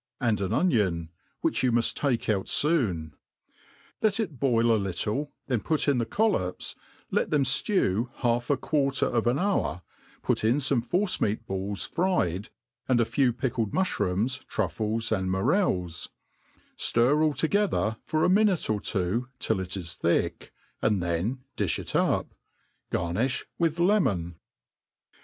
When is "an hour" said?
9.27-9.83